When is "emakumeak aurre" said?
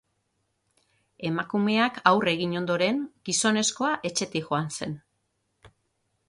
1.29-2.33